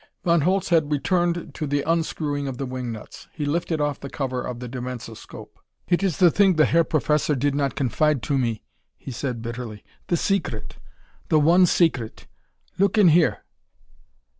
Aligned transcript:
Von 0.23 0.41
Holtz 0.41 0.69
had 0.69 0.91
returned 0.91 1.53
to 1.53 1.67
the 1.67 1.83
unscrewing 1.83 2.47
of 2.47 2.57
the 2.57 2.65
wing 2.65 2.91
nuts. 2.91 3.27
He 3.33 3.45
lifted 3.45 3.79
off 3.79 3.99
the 3.99 4.09
cover 4.09 4.41
of 4.41 4.59
the 4.59 4.67
dimensoscope. 4.67 5.59
"It 5.87 6.01
is 6.01 6.17
the 6.17 6.31
thing 6.31 6.55
the 6.55 6.65
Herr 6.65 6.83
Professor 6.83 7.35
did 7.35 7.53
not 7.53 7.75
confide 7.75 8.23
to 8.23 8.35
me," 8.35 8.63
he 8.97 9.11
said 9.11 9.43
bitterly. 9.43 9.83
"The 10.07 10.17
secret. 10.17 10.77
The 11.29 11.39
one 11.39 11.67
secret! 11.67 12.25
Look 12.79 12.97
in 12.97 13.09
here." 13.09 13.43